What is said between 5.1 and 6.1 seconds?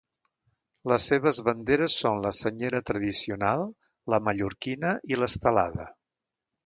i l'estelada.